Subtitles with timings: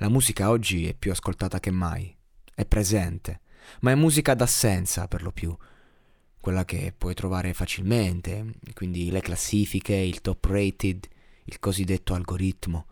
[0.00, 2.16] La musica oggi è più ascoltata che mai.
[2.54, 3.42] È presente,
[3.80, 5.54] ma è musica d'assenza per lo più.
[6.40, 11.06] Quella che puoi trovare facilmente, quindi le classifiche, il top rated,
[11.44, 12.86] il cosiddetto algoritmo.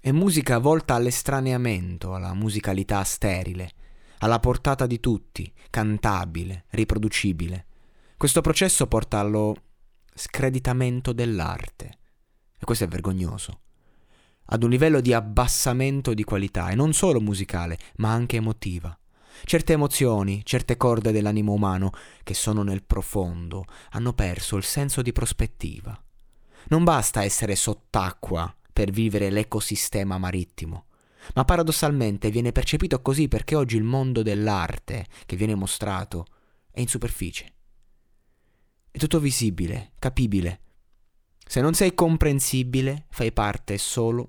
[0.00, 3.72] È musica volta all'estraneamento, alla musicalità sterile,
[4.20, 7.66] alla portata di tutti, cantabile, riproducibile.
[8.16, 9.54] Questo processo porta allo
[10.14, 11.98] screditamento dell'arte.
[12.58, 13.60] E questo è vergognoso.
[14.50, 18.98] Ad un livello di abbassamento di qualità, e non solo musicale, ma anche emotiva.
[19.44, 21.90] Certe emozioni, certe corde dell'animo umano,
[22.22, 26.02] che sono nel profondo, hanno perso il senso di prospettiva.
[26.68, 30.86] Non basta essere sott'acqua per vivere l'ecosistema marittimo,
[31.34, 36.24] ma paradossalmente viene percepito così perché oggi il mondo dell'arte che viene mostrato
[36.70, 37.52] è in superficie.
[38.90, 40.60] È tutto visibile, capibile.
[41.46, 44.28] Se non sei comprensibile, fai parte solo